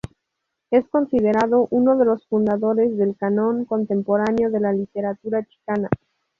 [0.71, 5.89] Es considerado uno de los fundadores del canon contemporáneo de la literatura chicana.